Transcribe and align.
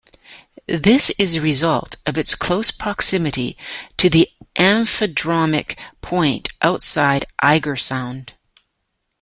This 0.65 1.11
is 1.19 1.35
a 1.35 1.41
result 1.41 1.97
of 2.07 2.17
its 2.17 2.33
close 2.33 2.71
proximity 2.71 3.55
to 3.97 4.09
the 4.09 4.31
amphidromic 4.55 5.77
point 6.01 6.49
outside 6.59 7.25
Eigersund. 7.43 8.29